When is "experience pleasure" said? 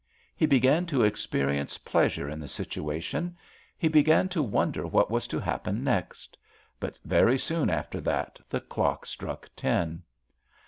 1.03-2.27